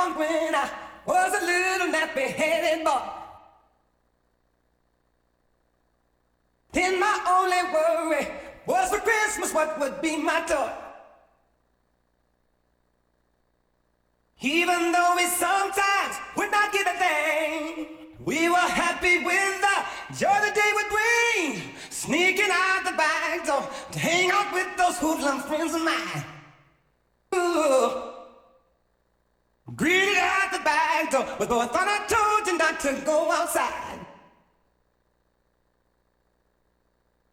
on 0.00 0.18
when 0.18 0.54
I 0.54 0.70
was 1.06 1.30
a 1.40 1.44
little 1.44 1.88
nappy-headed 1.88 2.84
boy. 2.84 3.00
Then 6.72 7.00
my 7.00 7.16
only 7.36 7.62
worry 7.74 8.26
was 8.66 8.90
for 8.90 9.00
Christmas 9.00 9.52
what 9.52 9.78
would 9.80 10.00
be 10.00 10.16
my 10.16 10.40
toy. 10.46 10.70
Even 14.42 14.92
though 14.92 15.14
we 15.16 15.26
sometimes 15.26 16.14
would 16.36 16.50
not 16.50 16.72
get 16.72 16.86
a 16.86 16.96
thing, 16.98 17.86
we 18.24 18.48
were 18.48 18.70
happy 18.82 19.22
with 19.24 19.60
the 19.60 19.76
joy 20.16 20.38
the 20.46 20.52
day 20.54 20.70
would 20.74 20.90
bring. 20.96 21.74
Sneaking 21.90 22.50
out 22.50 22.82
the 22.84 22.96
back 22.96 23.46
door 23.46 23.68
to 23.92 23.98
hang 23.98 24.30
out 24.30 24.54
with 24.54 24.68
those 24.78 24.96
hoodlum 24.98 25.40
friends 25.40 25.74
of 25.74 25.82
mine. 25.82 26.24
Ooh. 27.34 28.19
Greeted 29.76 30.16
at 30.16 30.50
the 30.52 30.58
back 30.64 31.10
door, 31.10 31.26
but 31.38 31.48
though 31.48 31.60
I 31.60 31.66
thought 31.66 31.86
I 31.86 32.06
told 32.06 32.46
you 32.46 32.58
not 32.58 32.80
to 32.80 33.04
go 33.04 33.30
outside. 33.30 33.98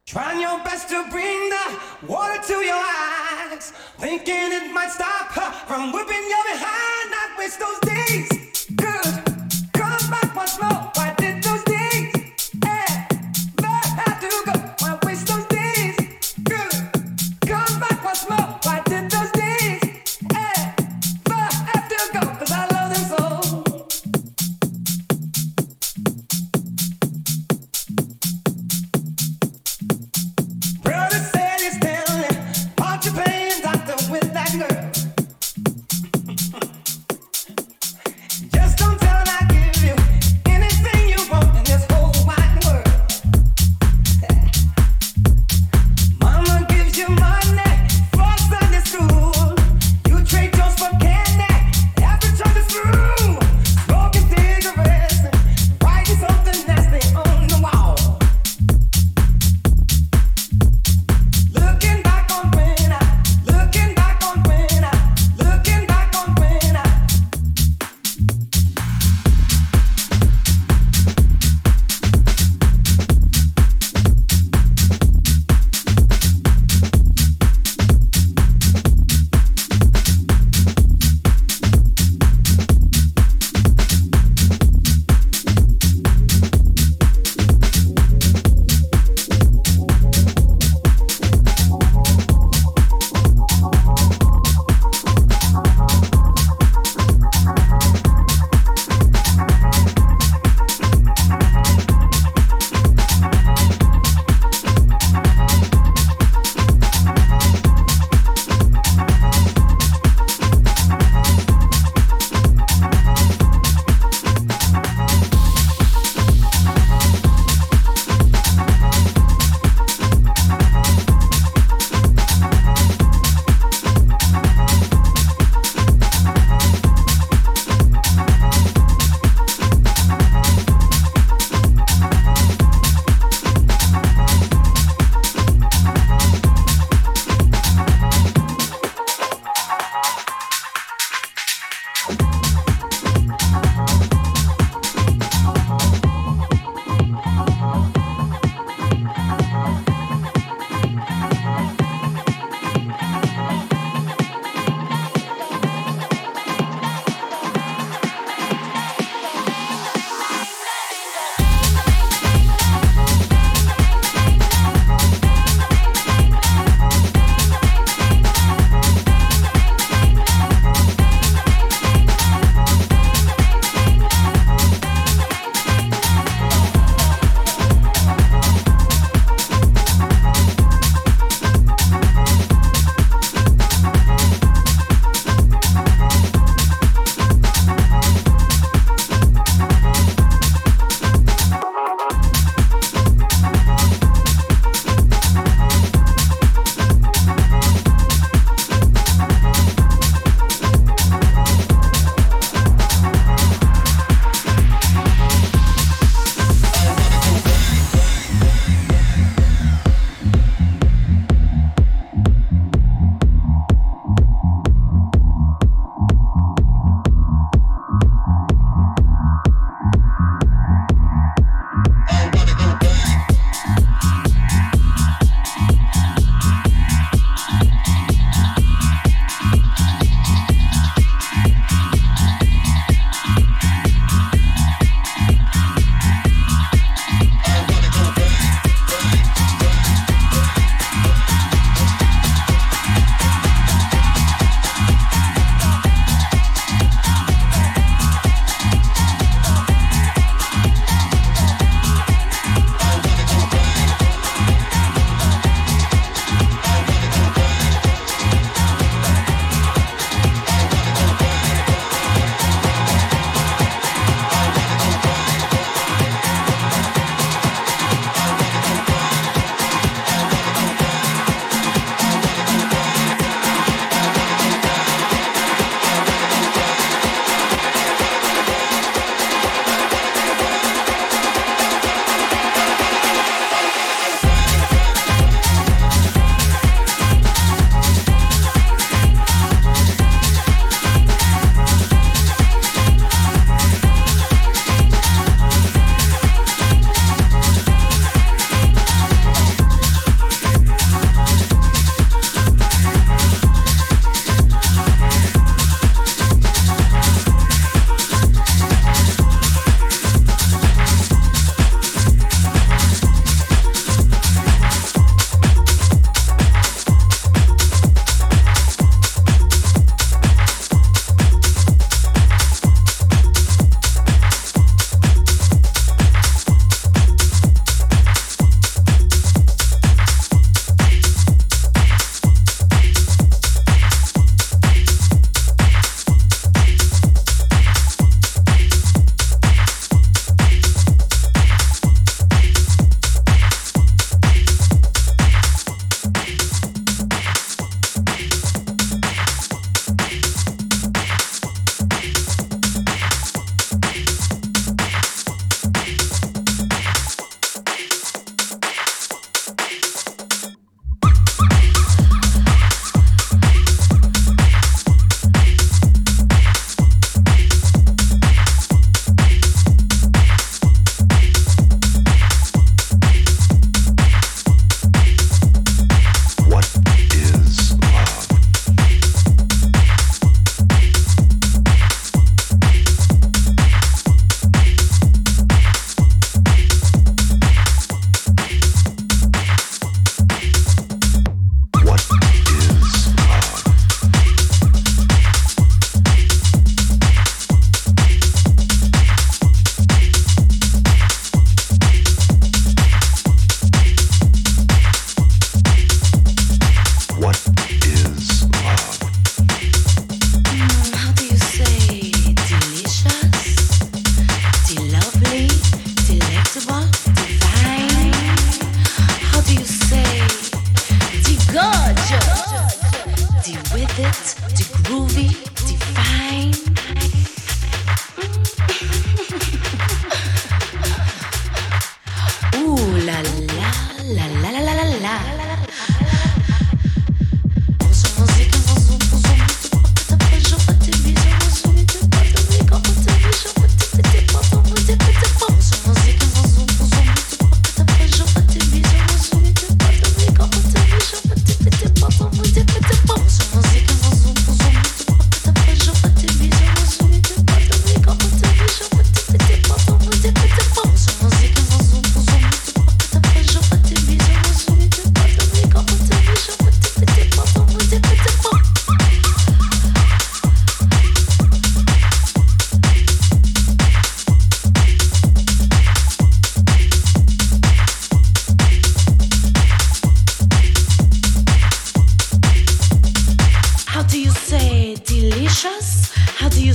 Trying 0.06 0.40
your 0.42 0.60
best 0.64 0.88
to 0.90 1.06
bring 1.10 1.50
the 1.50 1.80
water 2.08 2.42
to 2.42 2.54
your 2.54 2.76
eyes, 2.76 3.72
thinking 3.98 4.52
it 4.54 4.72
might 4.72 4.92
stop 4.92 5.32
her 5.32 5.52
from 5.68 5.92
whipping 5.92 6.26
your 6.30 6.44
behind. 6.44 7.12
Not 7.12 7.38
waste 7.38 7.60
those 7.60 7.80
days. 7.80 8.47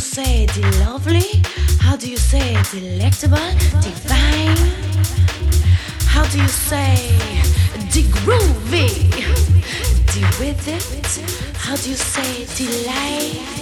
say 0.03 0.45
it 0.45 0.57
lovely? 0.81 1.43
How 1.81 1.97
do 1.97 2.11
you 2.11 2.17
say 2.17 2.61
delectable? 2.73 3.39
Divine? 3.81 4.57
How 6.07 6.25
do 6.27 6.39
you 6.39 6.49
say 6.49 6.97
de 7.93 8.03
groovy? 8.11 9.11
De 10.13 10.23
with 10.41 10.67
it? 10.67 11.57
How 11.57 11.77
do 11.77 11.91
you 11.91 11.97
say 11.97 12.47
delight? 12.57 13.62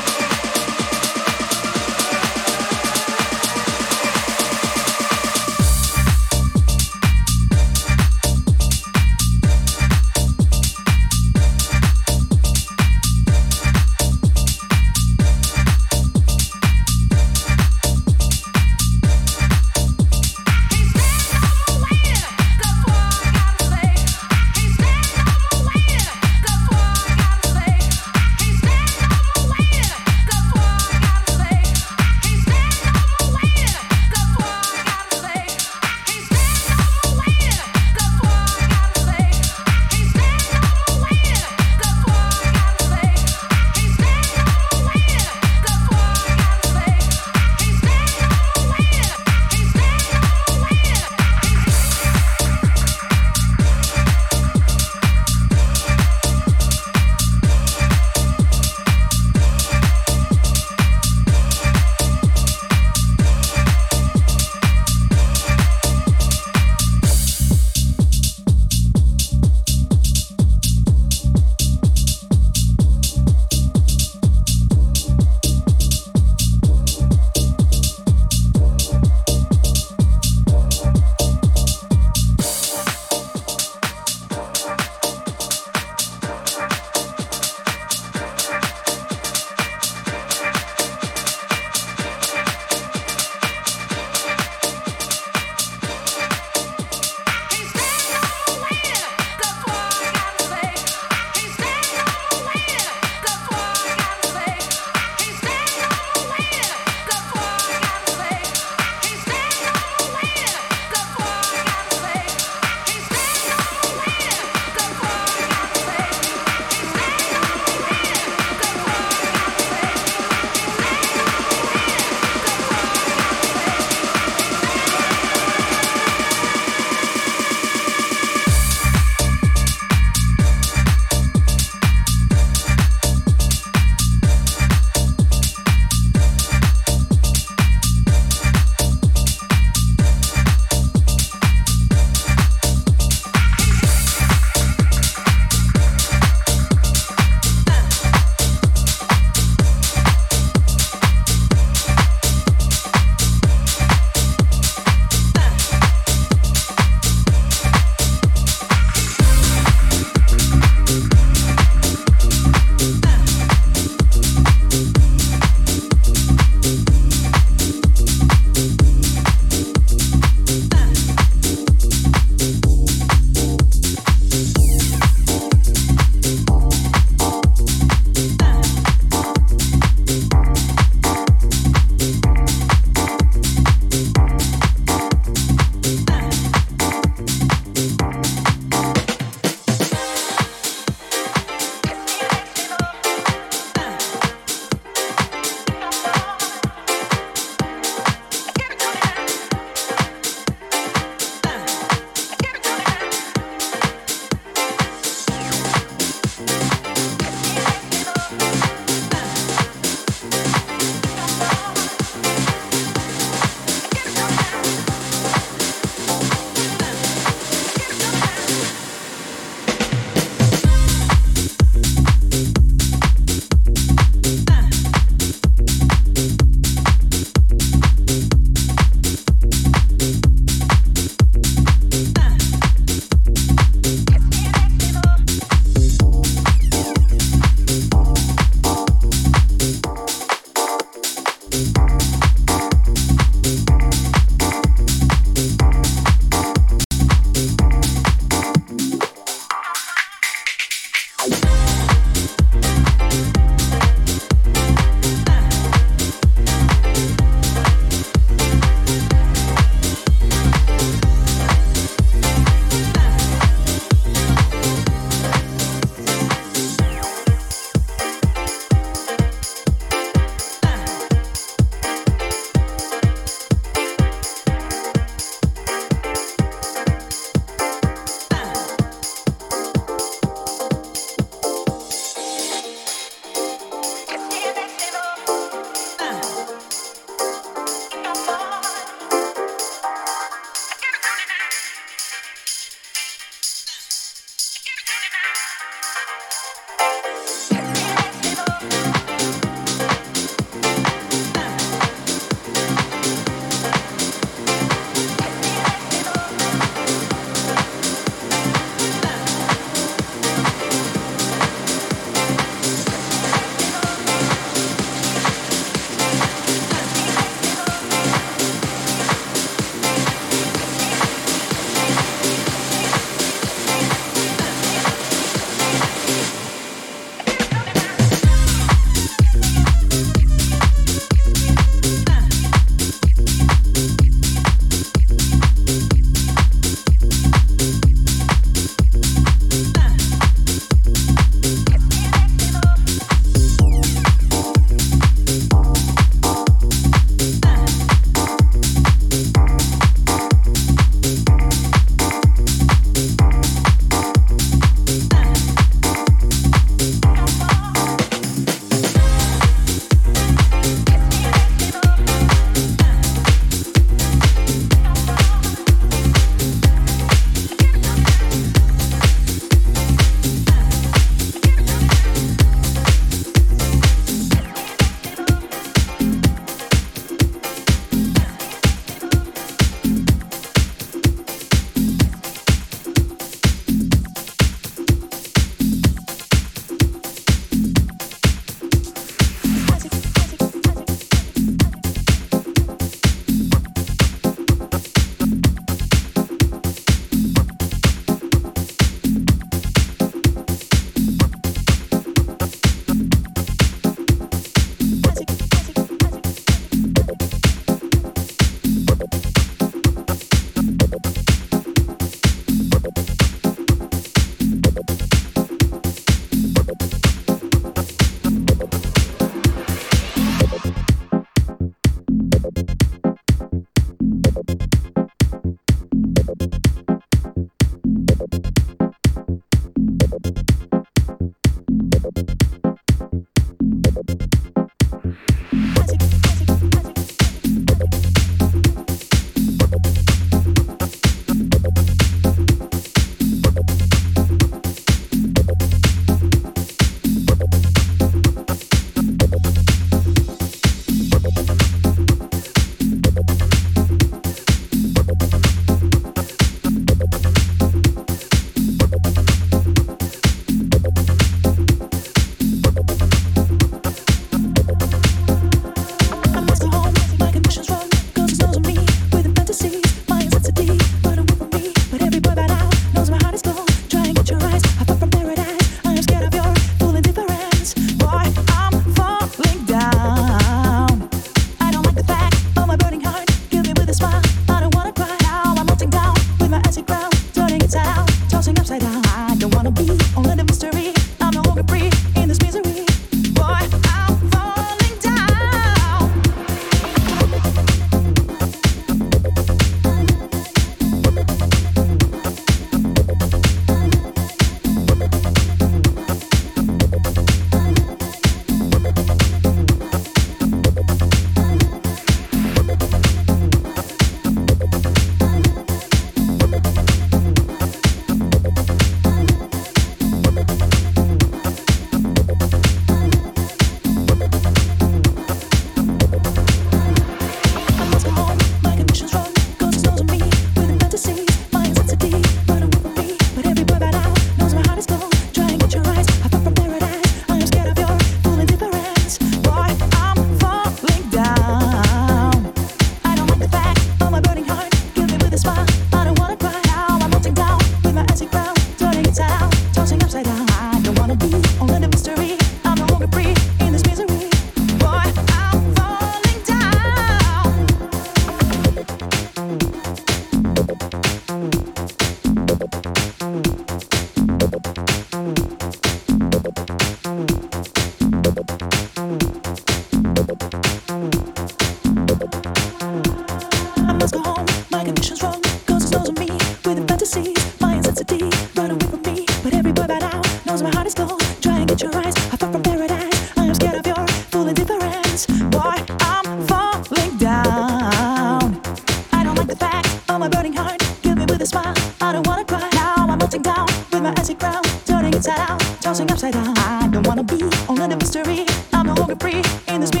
smile. 591.45 591.73
I 592.01 592.13
don't 592.13 592.25
wanna 592.27 592.45
cry 592.45 592.69
now. 592.73 592.95
I'm 592.97 593.17
melting 593.17 593.41
down 593.41 593.67
with 593.91 594.01
my 594.03 594.13
icy 594.17 594.35
crown, 594.35 594.63
turning 594.85 595.13
inside 595.13 595.39
out, 595.39 595.59
tossing 595.81 596.09
upside 596.11 596.33
down. 596.33 596.57
I 596.57 596.87
don't 596.91 597.05
wanna 597.07 597.23
be 597.23 597.41
only 597.69 597.87
the 597.87 597.97
mystery. 597.97 598.45
I'm 598.73 598.87
no 598.87 598.93
longer 598.93 599.15
free 599.15 599.41
in 599.67 599.81
this. 599.81 600.00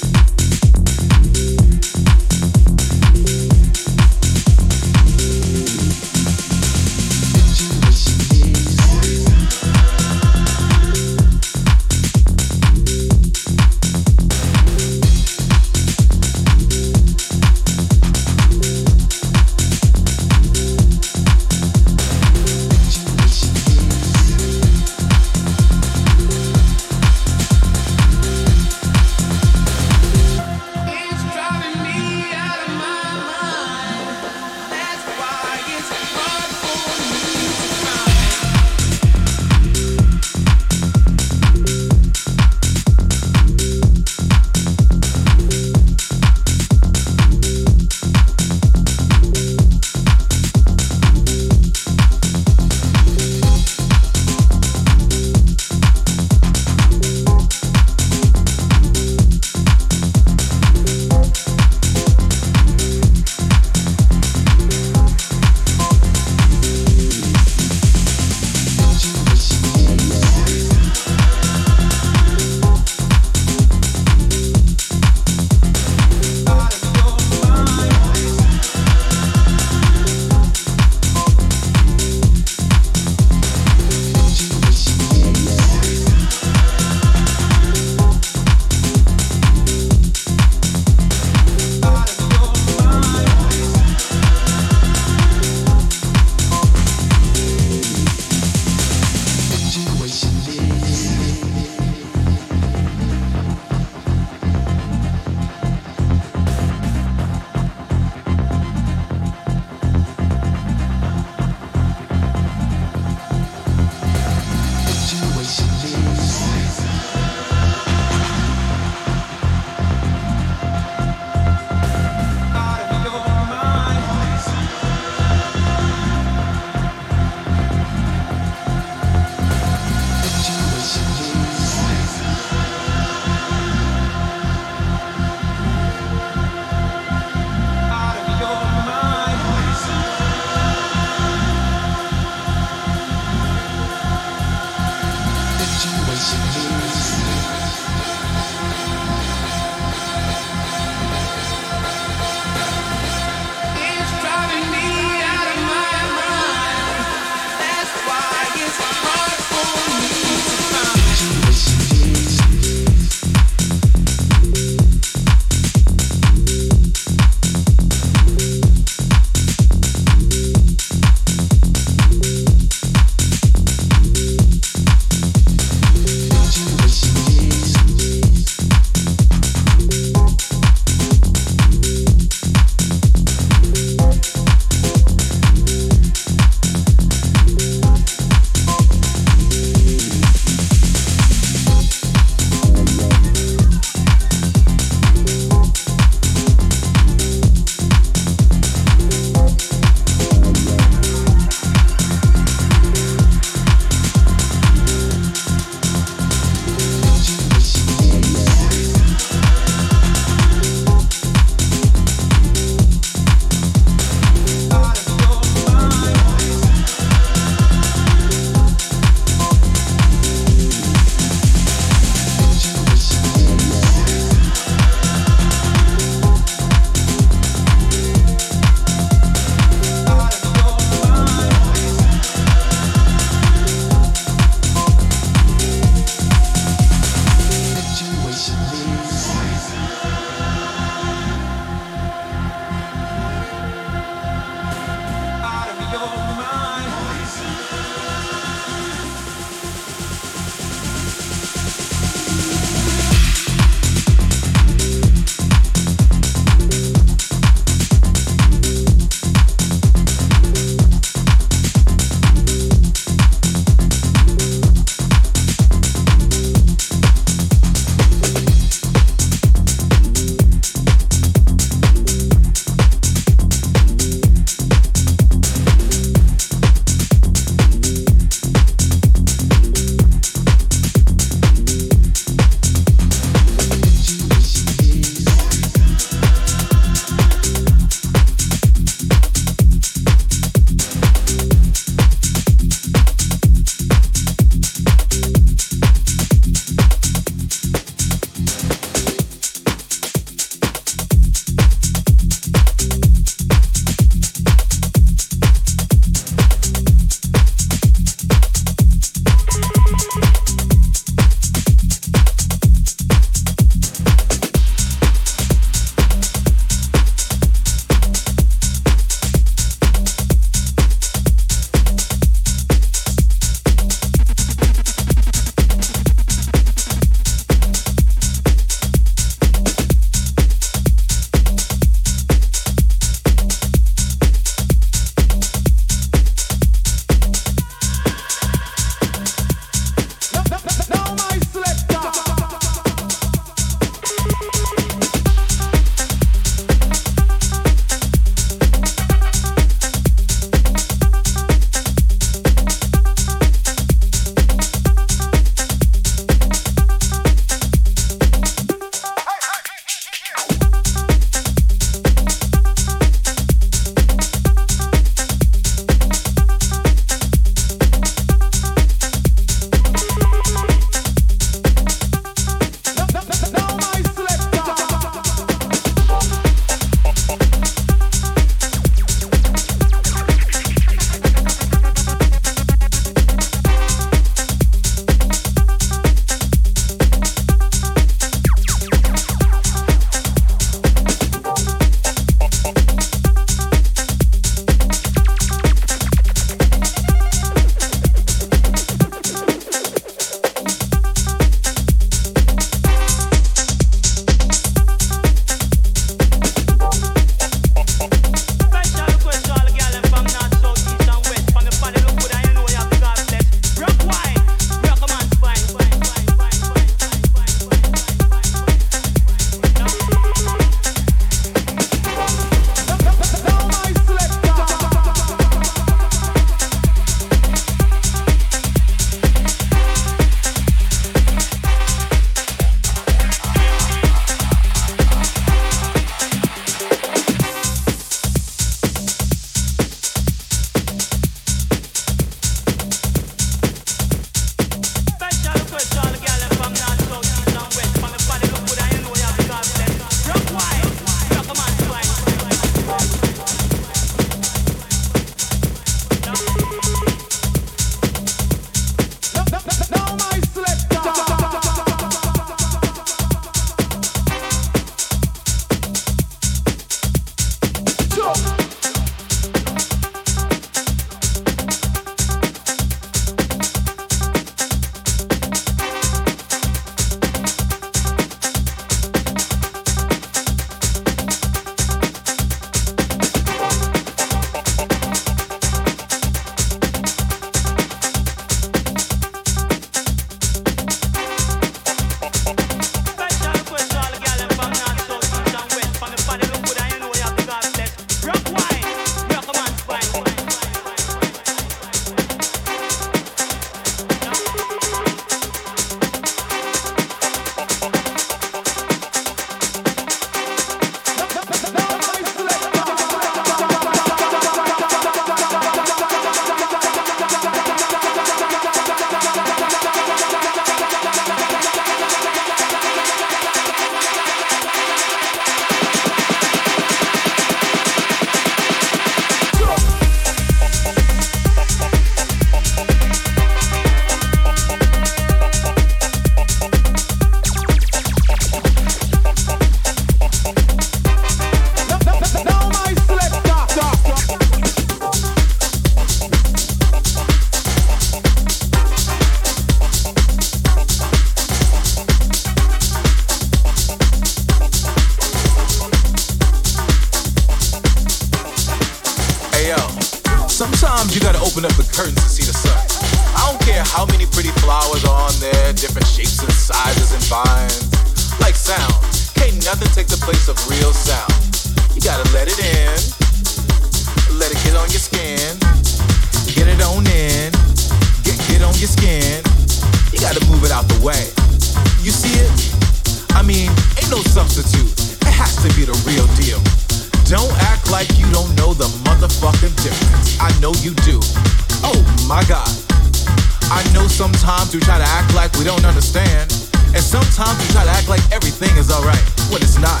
Sometimes 594.70 594.74
we 594.74 594.80
try 594.86 594.98
to 594.98 595.10
act 595.18 595.34
like 595.34 595.52
we 595.58 595.64
don't 595.64 595.84
understand. 595.84 596.52
And 596.94 597.02
sometimes 597.02 597.58
we 597.58 597.72
try 597.72 597.84
to 597.84 597.90
act 597.90 598.08
like 598.08 598.22
everything 598.32 598.76
is 598.76 598.90
alright 598.90 599.22
when 599.50 599.62
it's 599.62 599.78
not. 599.78 600.00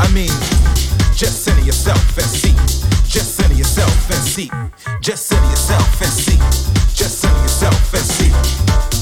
I 0.00 0.08
mean, 0.12 0.32
just 1.14 1.44
center 1.44 1.62
yourself 1.62 2.00
and 2.16 2.26
see. 2.26 2.54
Just 3.08 3.36
center 3.36 3.54
yourself 3.54 3.92
and 4.10 4.24
see. 4.24 4.50
Just 5.00 5.26
center 5.26 5.48
yourself 5.50 6.00
and 6.00 6.10
see. 6.10 6.38
Just 6.94 7.20
center 7.20 7.42
yourself 7.42 7.94
and 7.94 8.04
see. 8.04 8.97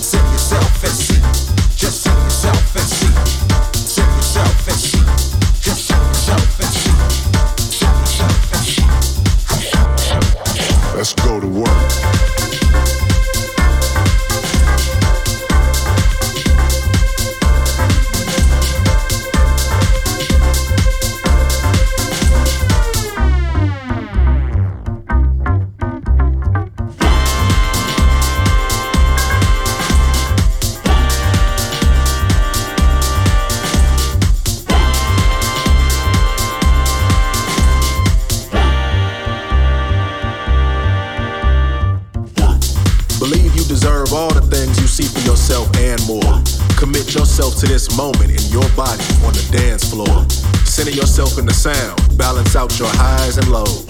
To 47.57 47.67
this 47.67 47.97
moment 47.97 48.31
in 48.31 48.53
your 48.53 48.69
body 48.77 49.03
on 49.25 49.33
the 49.33 49.49
dance 49.51 49.89
floor. 49.89 50.29
Center 50.67 50.91
yourself 50.91 51.39
in 51.39 51.47
the 51.47 51.55
sound, 51.55 52.19
balance 52.19 52.55
out 52.55 52.79
your 52.79 52.89
highs 52.91 53.39
and 53.39 53.49
lows. 53.49 53.89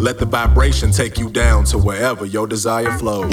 Let 0.00 0.18
the 0.18 0.26
vibration 0.26 0.90
take 0.90 1.16
you 1.16 1.30
down 1.30 1.64
to 1.66 1.78
wherever 1.78 2.26
your 2.26 2.48
desire 2.48 2.90
flows. 2.98 3.32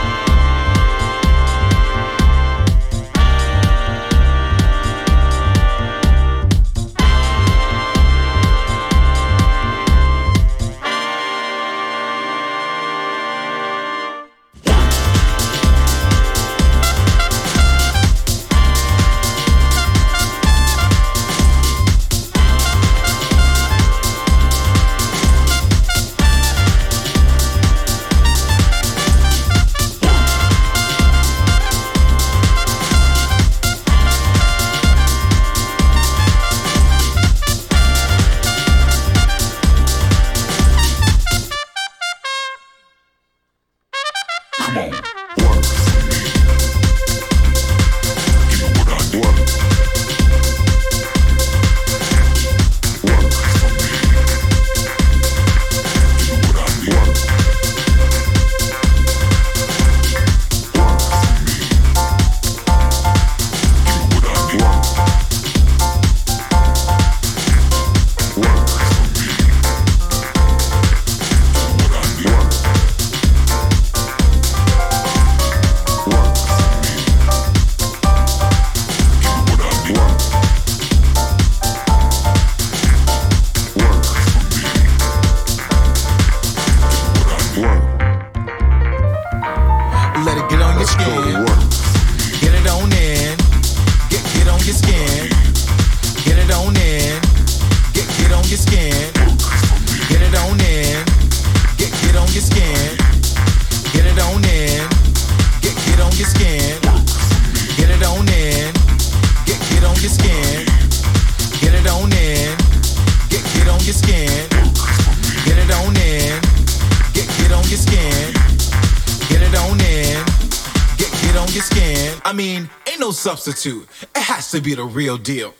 Substitute. 123.41 123.87
It 124.15 124.21
has 124.21 124.51
to 124.51 124.61
be 124.61 124.75
the 124.75 124.83
real 124.83 125.17
deal. 125.17 125.53